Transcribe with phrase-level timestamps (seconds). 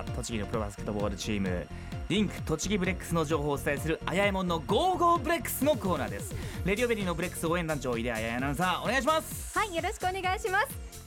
[0.00, 1.66] は栃木のプロバスケットボールチーム
[2.08, 6.34] リンク栃木ブレックスの情報をお伝えするあやえもんの Go Go BREXのコーナーです。
[6.64, 9.56] レディオベリーのブレックス応援団長入江アナウンサーお願いします。
[9.56, 10.66] はいよろしくお願いします。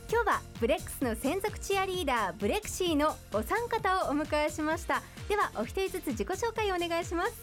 [0.10, 5.02] 今日はブレックスの専属チアリーダーブレクシーのお三方をお迎えしました。
[5.28, 7.34] ではお一人ずつ自己紹介をお願いします。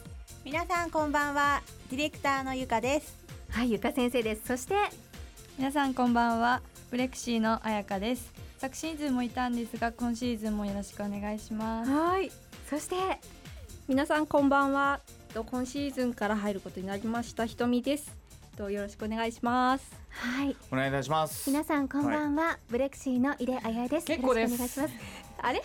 [0.44, 1.62] 皆さんこんばんは。
[1.90, 3.16] ディレクターのゆかです。
[3.50, 4.42] はいゆか先生です。
[4.46, 4.74] そして
[5.58, 6.62] 皆さんこんばんは。
[6.90, 11.90] ブレクシーのあやかです昨シーズンもいたんですが今シーズンもよろしくお願いします。
[11.90, 12.30] はい。
[12.68, 12.94] そして
[13.88, 15.00] 皆さんこんばんは。
[15.32, 18.14] と今シーズンから入ることになりましたひとみです。
[18.58, 19.90] とよろしくお願いします。
[20.10, 20.54] はい。
[20.70, 21.48] お願いいたします。
[21.48, 24.06] 皆さんこんばんは、ブレクシーの井出彩です。
[24.06, 24.52] 結構です。
[24.52, 25.62] よろしくお願いしますあれ？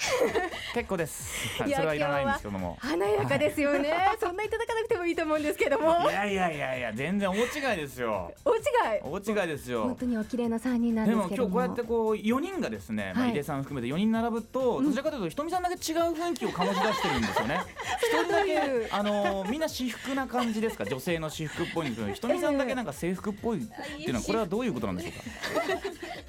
[0.74, 2.78] 結構です、それはいらないんですけども。
[2.80, 6.10] 華やかですよね、 そんないただかなくてもいいと思うんですけども。
[6.10, 7.40] いやいやいやいや全然大違
[7.74, 8.32] いですよ。
[8.44, 8.60] 大違
[8.98, 9.02] い？
[9.04, 9.84] 大違いですよ。
[9.84, 11.50] 本当にお綺麗な三人なんでもですけども。
[11.50, 17.60] 今日こうやってこう4人がですね、まあ、はい井出さん含めて4人並ぶと、どちらかというとひとみさんだけ違う雰囲気を醸し出してるんですよね。
[18.02, 20.86] 一人だけあのみんな私服な感じですか？
[20.86, 25.12] 女性の私服っぽいんですけどひとみさんだけなんか制服っぽいっていうのはこれはどういうことなんでしょう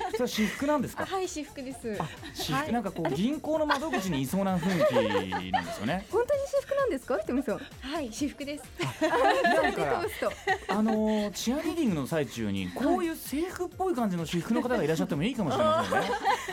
[0.03, 0.05] か？
[0.17, 1.05] それは私服なんですか？
[1.06, 1.98] はい私服です。
[2.34, 2.72] 私服。
[2.72, 6.06] なんかこう銀行の窓口にいそうな雰囲気なんですよね。
[6.12, 7.19] 本当に私服なんですか？
[7.19, 8.64] ひとみさんはい私服です。
[9.03, 10.03] なんか
[10.69, 16.11] あのチアリーディングの最中にこういう制服っぽい感じの私服の方がいらっしゃってもいいかもしれませんね。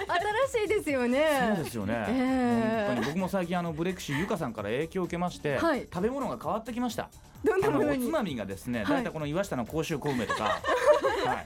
[0.54, 1.54] 新しいですよね。
[1.56, 2.94] そうですよね、ええ。
[2.94, 5.82] 本当に僕も最近あのブレクシーゆかさんから影響を受けまして、はい。
[5.94, 7.10] 食べ物が変わってきました。
[7.44, 8.06] どんなものに？
[8.06, 8.88] おつまみがですね、はい。
[8.98, 10.44] 大体この岩下の甲州小梅とか、
[11.26, 11.46] はい、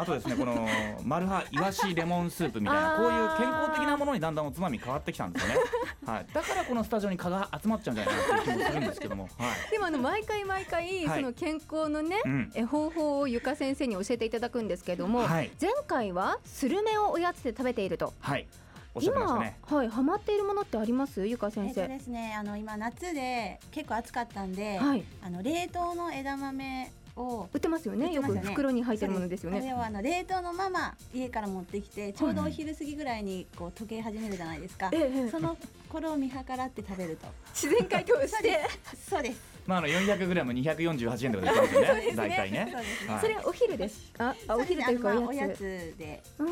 [0.00, 0.66] あとですねこの
[1.04, 5.60] マルハイワシレモンスープみたいなこういう健康的なものにだんだんおつまみ変わってきたんですよね、
[6.06, 9.28] はい、だからこのスタジオに蚊が集まっちゃうんじゃないかなっていう気もするんですけども、は
[9.68, 9.70] い。
[9.70, 12.52] でもあの毎回毎回はいその健康のね、うん。
[12.54, 15.50] え方法をゆか先生に教えていただくんですけども、はい。
[15.60, 18.12] 前回はスルメをおやつで食べていると。
[18.20, 18.46] はい、
[18.94, 19.56] おっしゃってましたね。
[19.68, 21.26] 今はいハマっているものってあります？
[21.26, 25.04] ゆかえっと先生、ですねあの今夏で結構暑かったんで、はい。
[25.22, 28.12] あの冷凍の枝豆を売ってますよね。
[28.12, 28.54] よく売ってますよね。
[28.54, 29.58] 袋に入ってるものですよね。
[29.58, 34.90] あれをあの冷凍のまま家から持ってきてちょうどお昼過ぎぐらいにこう溶け始めるじゃないですか。
[34.92, 35.56] ええその
[35.88, 37.26] 頃を見計らって食べると。
[37.54, 38.60] 自然解凍して。
[39.08, 39.40] そうです。
[39.66, 41.86] まああの 400g248 円とかで売ってますよね。
[41.88, 42.16] そうですね。
[42.16, 42.68] 大体ね。
[42.72, 43.12] そうですね。
[43.12, 43.20] はい。
[43.20, 44.12] それお昼です。
[44.18, 45.94] ああお昼というかおやつ。
[45.98, 46.22] で。
[46.38, 46.46] は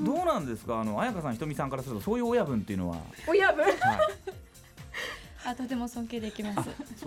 [0.00, 0.04] い。
[0.04, 0.80] どうなんですか？
[0.80, 3.64] あの彩香さんひとみさんからするとそういう親分っていうのは、親分？
[3.64, 3.74] はい、
[5.46, 6.58] あとても尊敬できます。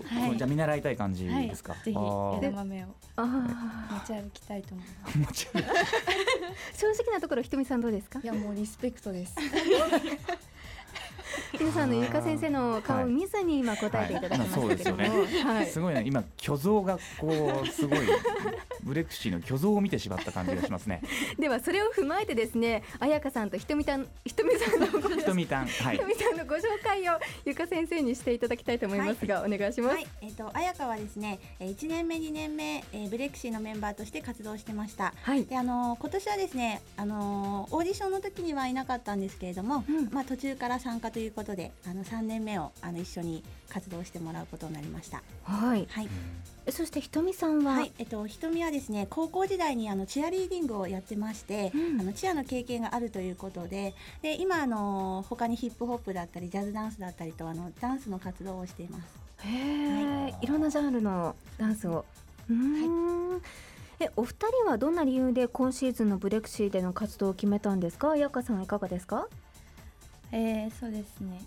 [0.04, 0.38] はい。
[0.38, 1.50] じゃあ見習いたい感じはい。
[1.50, 2.38] ですか、ぜひあー。
[2.38, 2.88] 枝豆を。
[3.16, 3.26] あ
[4.06, 4.88] 持ち歩きたいと思い
[5.20, 5.48] ます。
[5.54, 8.20] 正直なところひとみさんどうですか？
[8.24, 9.36] いやもうリスペクトです
[11.54, 15.10] 皆さんのゆか先生の顔を見ずに今答えていただきましたけども、はい。
[15.10, 15.66] そうですはい。
[15.68, 16.04] すごいね。
[16.06, 18.00] 今虚像がこうすごい
[18.84, 21.02] ブレクシーの虚像を見てしまった感じがしますね。
[21.40, 25.96] ではそれを踏まえてですね彩香さんとひとみたんひとみさんのごひとみたんはい。
[25.96, 27.14] ひとみさんのご紹介を
[27.46, 35.14] ゆか先生にしていただきたいと思いますが、お願いします、はい、えっ、と綾香はですね、えー1年目2年目、えーブレクシーのメンバーとして活動してました。
[35.22, 35.46] はい。
[35.46, 40.10] であのー今年はですね、あのーオーディションの時にはいなかったんですけれども、うん。
[40.12, 45.22] まあ途中から参加ということで、あの3年目をあの一緒に活動してもらうことになりました。
[45.44, 45.88] はい。
[45.90, 46.10] はい、
[46.70, 52.02] そしてひとみさんは、はい、えっと瞳はですね、高校時代にあのチアリーディングをやってまして、うん。
[52.02, 59.04] あのチアの経験があるということで、で今あのー他にヒップホップだったりジャズダンスだったりとあのダンスの活動をしています。
[59.44, 59.50] へ
[60.30, 62.06] え、い、ろんなジャンルのダンスを。
[62.50, 63.42] うーん、
[64.00, 68.12] えお二人はどんな理由で今シーズンのブレクシーでの活動を決めたんですか？
[68.12, 69.28] 彩香さんいかがですか？
[70.32, 71.42] えー、そうですね。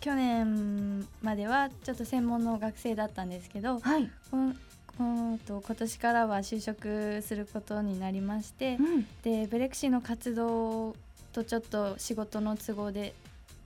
[0.00, 4.56] 去年まではちょっと専門の学生だったんですけどはい、こん
[4.98, 10.94] こんと今年からは就職することになりましてうん、でブレクシーの活動
[11.32, 13.14] とちょっと仕事の都合で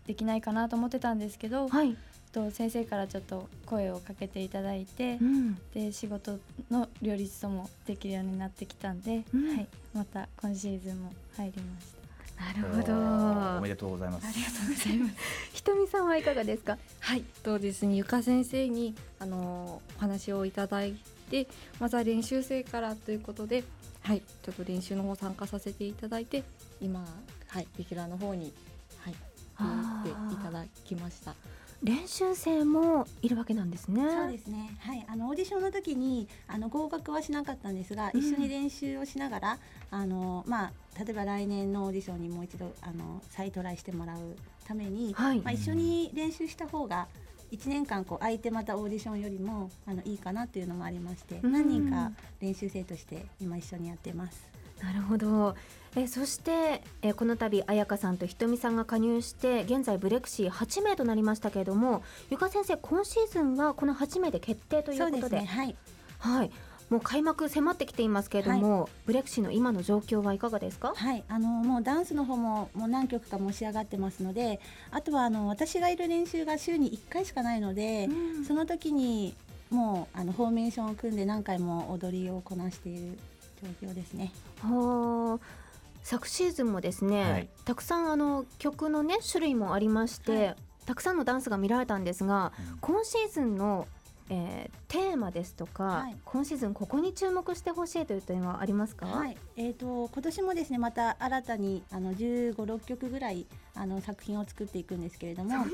[0.07, 1.97] できないかなと思ってたんですけど、はい、
[2.33, 6.39] と先生からちょっと声をかけていただいて、うん、で仕事
[6.71, 9.57] の両立ともできるようになってきたんで、うん。
[9.57, 11.98] はい、また今シーズンも入りました。
[12.39, 14.27] なるほおーおどめでとうございます。
[14.27, 15.15] ありがとうございます。
[15.53, 16.79] ひとみさんはいかがですか？
[17.01, 17.97] はいとですね。
[17.97, 20.95] ゆか先生にあのお話をいただい
[21.31, 21.49] て
[21.81, 23.65] まずは練習生からということで
[24.03, 26.45] はいちょっと練習の方参加させていただいて
[26.81, 27.01] 今
[27.49, 28.53] はいレギュラーの方に
[29.01, 29.15] はい
[29.57, 30.09] あー。
[30.15, 31.35] 入れていただきました
[31.83, 34.03] 練習生もいるわけなんですね。
[34.11, 34.77] そうですね。
[34.81, 38.21] はい、あのオーディションの時にあの合格はしなかったんですが、うん。
[38.21, 39.59] 一緒に練習をしながら、
[39.91, 44.37] あのまあ例えば来年のオーディションにもう一度あの再トライしてもらう
[44.67, 45.39] ために、はい。
[45.39, 47.07] まあ一緒に練習した方が
[47.53, 51.53] 1年間こう空いてまたオーディションよりもあのいいかなっていうのもありまして、うん。
[51.53, 52.11] 何人か
[52.41, 54.58] 練習生として今一緒にやってます。
[54.83, 55.55] なるほど。
[55.97, 65.21] えそしてえこの度彩香さんとひとみさんが加入して現在ブレクシー8名となりましたけれどもゆか先生今シーズンはこの8名で決定ということで。
[65.21, 65.47] ですね。
[65.47, 65.77] はい。
[66.19, 66.51] はい。
[66.91, 70.95] もう開幕迫ってきていますけれども、ブレクシーの今の状況はいかがですか？
[70.97, 74.59] はい、あのもうダンスの方ももう何曲か申し上がってますので
[74.91, 78.45] あとはあの私がいる練習が週に1回しかないので、うん。
[78.45, 79.35] その時に
[79.69, 83.19] もうあのフォーメーションを組んで何回も踊りをこなしている
[83.63, 84.33] 状況ですね。
[84.63, 85.69] はあ
[86.03, 87.49] 昨シーズンもですね、はい。
[87.67, 90.57] たくさんあの曲のね種類もありまして、はい。
[90.87, 92.79] たくさんのダンスが見られたんですが、うん。
[92.81, 93.87] 今シーズンの、
[94.31, 96.17] えーテーマですとか、はい。
[96.25, 103.45] 今シーズンここに注目してほしいという点はありますか、はい、えー、と今年もですねまた新たにあの15、6曲ぐらい
[103.75, 105.71] あの作品を作っていくんですけれども、そんなに？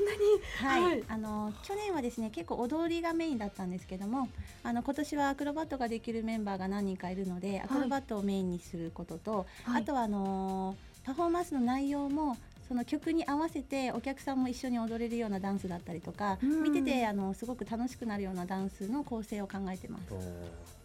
[0.59, 1.03] はい、はい。
[1.07, 4.27] あの去年はですね結構踊りがメインだったんですけども
[4.63, 9.83] あの今年はアクロバットができるメンバーが何人かいるので、アクロバットをメインにすることと、はい。
[9.83, 10.75] あとはあの
[11.05, 12.35] パフォーマンスの内容も
[12.67, 20.03] その曲に合わせてお客さんも一緒に踊れるようなダンスだったりとか、うん見ててあのすごく楽しくなるようなダンスの構成を考えてます。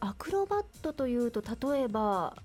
[0.00, 1.42] アクロバットというと
[1.72, 2.36] 例えば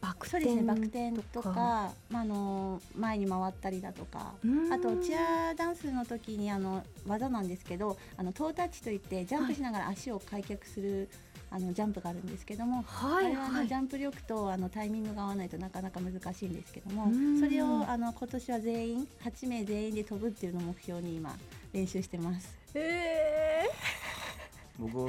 [0.00, 4.72] バクそうですね、バク転転とか、まあ、あの前に回ったりだとか、うん。
[4.72, 11.08] あとチアダンスの時にあの技なんですけど、あのトータッチといってジャンプしながら足を開脚する、
[11.50, 21.34] あのジャンプがあるんですけども、はいあれはあの、はいジャンプ力とあのタイミングが合わないとなかなか難しいんですけどもうん、それをあの今年は全員8名全員で飛ぶっていうのを目標に今
[21.72, 22.56] 練習してます。
[22.74, 23.64] え
[24.78, 25.08] 僕は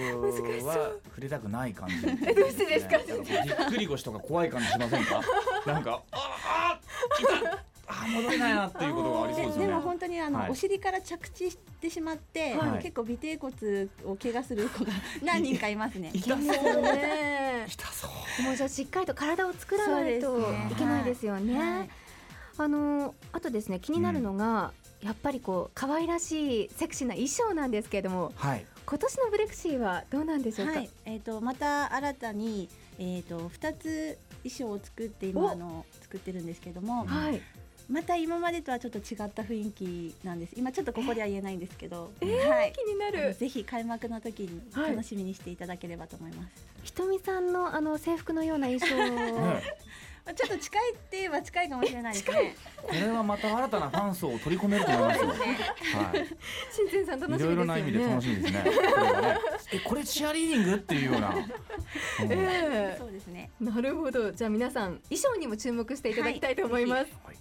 [1.06, 1.96] 触れたくない感じ、
[2.28, 2.98] えどうしてですか？
[2.98, 5.22] なんこうぎっくり腰とか怖い感じしませんか？
[5.66, 6.80] なんかああ
[7.20, 7.60] 痛い
[7.92, 9.68] あ戻れないなっていうことがありそうですよね。
[9.68, 10.52] でも本当にあの、はい。
[10.52, 12.84] お尻から着地してしまって、はい。
[12.84, 14.92] 結構尾てい骨を怪我する子が
[15.24, 16.12] 何人かいますね。
[16.14, 16.82] 痛そう。
[16.84, 17.66] ね。
[17.68, 18.08] 痛そ
[18.42, 18.44] う。
[18.44, 20.40] もうじゃあしっかりと体を作らないと
[20.72, 21.58] いけないですよね。
[21.60, 21.90] はい。
[22.60, 24.72] あのあとですね気になるのが、
[25.02, 28.34] やっぱりこう可愛らしいセクシーな衣装なんですけれども。
[28.36, 37.40] はい今年のブレクシーはどうなんでしょうか、はい、えっ、とまた新たにえっ、と二つ衣装を作ってお今あの作ってるんですけども、はい
[37.90, 40.54] また今までとはちょっと違った雰囲気なんです。
[40.56, 42.72] 今ちょっとここでは言えないんですけど、えーはい。
[42.72, 46.50] 気になるぜひ開幕の時にはい楽しみにしていただければと思います。
[46.84, 48.96] ひとみさんのあの制服のような衣装、
[50.34, 52.56] ちょっと近いって言えば近いかもしれないですね。
[52.82, 55.28] これはまた新たなファン層を取り込めると思いますよ。
[55.30, 55.38] はい。
[56.74, 57.46] しんせんさん楽しみですよね。
[57.46, 58.64] いろいろな意味で楽しみですね。
[59.74, 61.30] えこれチアリーディングっていうような。
[61.30, 63.50] うんええそうですね。
[63.60, 67.36] なるほどじゃあ皆さん衣装にも注目していただきたいと思います、はい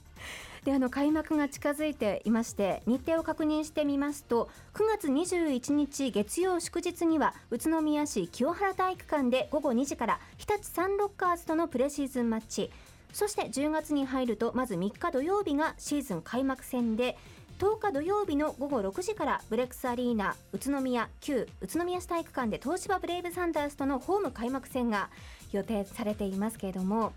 [0.64, 12.70] であの開幕が近づいていまして日程を確認してみますと9月21日月曜祝日には宇都宮市清原体育館で午後2時から日立サンロッカーズとのプレシーズンマッチ。
[13.12, 17.16] そして10月に入るとまず3日土曜日がシーズン開幕戦で
[17.58, 25.10] 10日土曜日の午後6時からブレックスアリーナ宇都宮旧宇都宮市体育館で東芝ブレイブサンダースとのホーム開幕戦が
[25.50, 27.12] 予定されていますけれども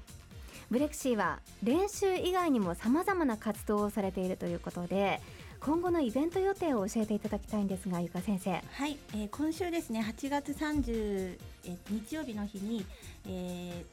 [0.72, 5.20] ブレクシーは練習以外にもさまざまな活動をされているということで
[5.60, 8.52] 今後のイベント予定を教えていただきたいんですがゆか先生。
[8.72, 12.86] はい、えー今週ですね8月30、えー日曜日の日に、
[13.28, 13.30] え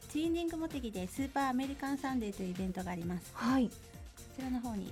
[0.06, 3.32] ーツインリングモテギでスーパーアメリカンサンデーというイベントがあります。
[3.34, 3.68] はい。
[4.36, 4.90] そちらの方に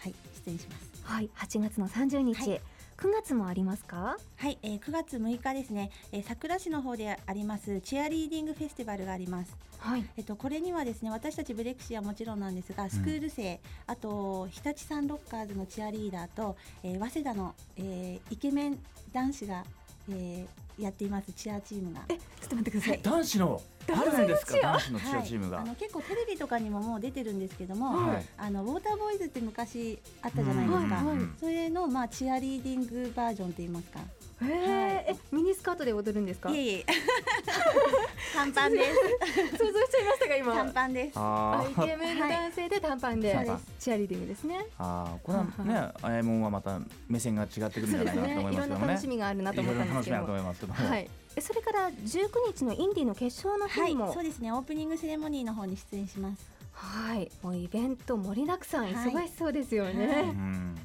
[0.00, 0.14] はい
[0.44, 0.90] 出演します。
[1.02, 1.30] はい。
[1.36, 2.60] 8月の30日、はい
[2.96, 4.16] 9月もありますか？
[4.36, 9.56] はい、えー9月6日ですね、えー桜市の方でありますチアリーディングフェスティバルがあります。
[9.78, 10.04] はい。
[10.16, 18.78] えっと、これにはですね私たちブレクシーはもちろんなんですがスクール生、あと日立サンロッカーズのチアリーダーと、えー早稲田の、えーイケメン
[19.12, 19.64] 男子が、
[20.10, 22.00] えーやっていますチアチームが。
[22.08, 24.58] ちょっと待ってください、男子のあるんですか？
[24.58, 25.56] 男子のチアチームが。
[25.58, 28.26] はい、あの結構テレビとかにももう出てるんですけども、はい。
[28.36, 31.02] あのウォーターボーイズって昔あったじゃないですか、
[31.40, 34.00] それの、まあ、チアリーディングバージョンといいますか
[34.46, 35.12] へー。
[35.12, 36.50] えミニスカートで踊るんですか？
[36.50, 36.84] いえいえ。
[38.34, 39.56] 短パンです。
[39.58, 40.54] 想像しちゃいましたが今。
[40.54, 41.12] 短パンです。
[41.16, 44.66] あイケメンの男性で短パンで、そうですチアリーディングですね。
[44.78, 45.44] あーこれは
[45.88, 48.88] ねあやもんはまた目線が違ってくるんじゃないかなと思いいろんなますけどもね。
[48.88, 50.16] 楽しみがあるなと思ったんですけど。
[50.16, 50.74] いろいろ楽しみだと思いますけど。
[50.74, 50.88] も。
[50.90, 51.10] はい。
[51.36, 54.52] えそれから19日のインディの決勝のはい日もそうですね。
[54.52, 56.50] オープニングセレモニーの方に出演します。
[56.72, 58.84] はい、もうイベント盛りだくさん。
[58.84, 58.94] はい。
[58.94, 60.06] 忙しそうですよね。
[60.06, 60.76] はいうん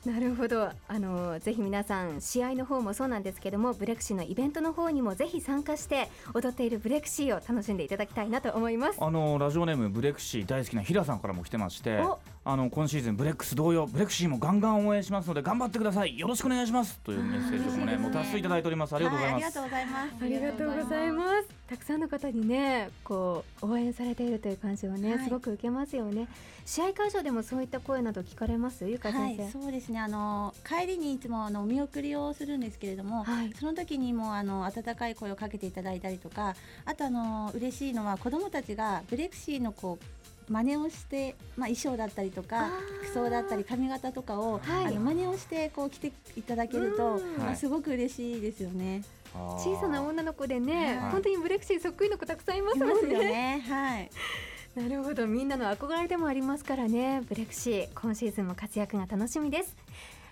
[0.06, 8.98] なるほど、あのぜひ皆さん試合の方もそうなんですけども、ブレクシーのイベントの方にもぜひ参加して踊っているブレクシーを楽しんでいただきたいなと思います。
[8.98, 21.48] あのラジオネームブレクシー大好きな平さんからも来てましておあの今シーズンブレックス同様ブレクシーもガンガン応援しますので頑張ってくださいよろしくお願いしますというメッセージもねもう多数いただいておりますありがとうございます、はありがとうございますありがとうございます。
[21.70, 26.26] たくさんの方にね、こう応援されているという感じをね、はいすごく受けますよね。
[26.66, 28.84] 試合会場でもそういった声など聞かれます？
[28.88, 30.00] ゆかはい先生。、そうですね。
[30.00, 36.56] あの帰りにいつもあのお見送りをするんですけれども、はいその時にもあの温かい声をかけていただいたりとか、
[36.86, 40.04] あとあの嬉しいのは子どもたちがブレクシーのこう
[40.50, 49.02] 真似をして、まあ衣装だったりとあかー服装だったり髪型とかを、はいあの真似をしてこう着ていただけると、うんまはいあすごく嬉しいですよね。
[49.32, 53.14] 小さな女の子でね、はい本当にブレクシーそっくりの子たくさんいますもんね。
[53.14, 53.64] よね。
[53.68, 54.10] はい。
[54.74, 59.76] なるほど、みんなの憧れでもありますからね、ブレクシー今シーズンも活躍が楽しみです。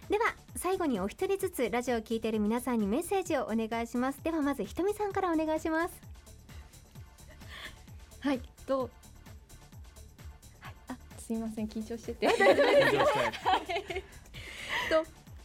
[0.08, 4.22] では最後にお一人ずつラジオを聞いている皆さんにメッセージをお願いします。
[4.25, 5.94] ではまずひとみさんからお願いします。
[8.20, 8.90] はいと、
[11.28, 12.26] すみません緊張してて
[14.88, 15.04] と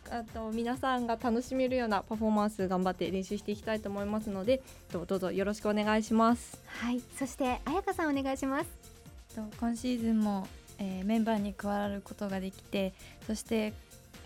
[0.09, 4.61] あと皆さんが楽しめるようなパフォーマンス頑張って練習していきたいと思いますので
[4.93, 6.57] とどうぞよろしくお願いします。
[6.67, 8.69] はい、そして彩香さんお願いします。
[9.35, 10.47] と今シーズンも、
[10.79, 12.93] えーメンバーに加わることができて
[13.27, 13.73] そして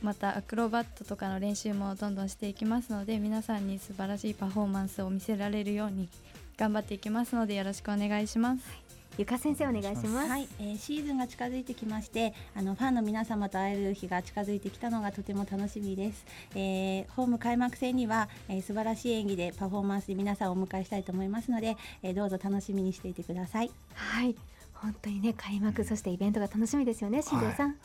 [0.03, 6.07] またアクロバットとかの練習もどんどんしていきますので皆さんに素晴らしいパフォーマンスを見せられるように
[6.55, 8.86] 頑張っていきますのでよろしくお願いします。
[9.17, 10.29] ゆか先生お願いします。
[10.29, 23.71] はい、えーシーズンが近づいてきましてあのファンの皆様と会える日が近づいてきたのがとても楽しみです、えーホーム開幕戦には、えー素晴らしい演技でパフォーマンスで皆さんをお迎えしたいと思いますので、えーどうぞ楽しみにしていてください。
[23.95, 24.35] はい、
[24.73, 27.75] 本当にね開幕そしてイベントが楽しみですよね、新藤さん。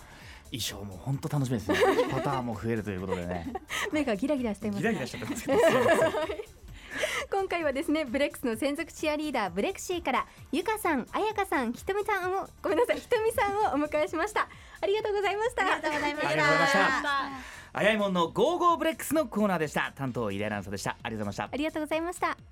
[0.50, 1.78] 衣装も本当楽しみですね。
[2.10, 3.54] パターンも増えるということでね。
[3.90, 4.82] 目がギラギラしていますね。
[4.82, 5.48] ギラギラしちゃってます
[7.32, 14.46] 今回はですねブレックスの専属チアリーダーブレクシーからゆかさん、あやかさん、ひとみさんをごめんなさいひとみさんをお迎えしました。
[14.82, 15.62] ありがとうございました。
[15.62, 17.30] ありがとうございました。
[17.72, 19.92] あやえもんのゴーゴーブレックスのコーナーでした。
[19.96, 20.98] 担当入江アナウンサーでした。
[21.02, 21.48] ありがとうございました。
[21.50, 22.51] ありがとうございました